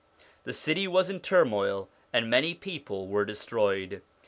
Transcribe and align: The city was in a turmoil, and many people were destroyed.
The 0.45 0.51
city 0.53 0.87
was 0.87 1.11
in 1.11 1.17
a 1.17 1.19
turmoil, 1.19 1.87
and 2.11 2.27
many 2.27 2.55
people 2.55 3.07
were 3.07 3.23
destroyed. 3.23 4.01